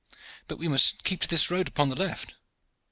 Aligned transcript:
But 0.47 0.57
we 0.57 0.67
must 0.67 1.03
keep 1.03 1.21
to 1.21 1.27
this 1.27 1.51
road 1.51 1.67
upon 1.67 1.89
the 1.89 1.95
left." 1.95 2.33